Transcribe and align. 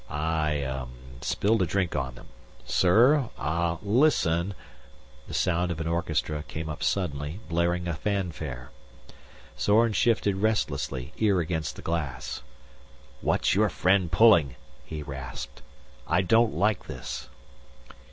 "I 0.09 0.63
ah 0.65 0.87
spilled 1.21 1.61
a 1.61 1.67
drink 1.67 1.95
on 1.95 2.15
them. 2.15 2.25
Sir. 2.65 3.29
Ah 3.37 3.77
listen...." 3.83 4.55
The 5.27 5.33
sound 5.35 5.69
of 5.69 5.79
an 5.79 5.85
orchestra 5.87 6.41
came 6.41 6.69
up 6.69 6.81
suddenly, 6.81 7.39
blaring 7.47 7.87
a 7.87 7.93
fanfare. 7.93 8.71
Zorn 9.59 9.93
shifted 9.93 10.37
restlessly, 10.37 11.13
ear 11.19 11.39
against 11.39 11.75
the 11.75 11.83
glass. 11.83 12.41
"What's 13.21 13.53
your 13.53 13.69
friend 13.69 14.11
pulling?" 14.11 14.55
he 14.83 15.03
rasped. 15.03 15.61
"I 16.07 16.23
don't 16.23 16.55
like 16.55 16.85
this." 16.85 17.29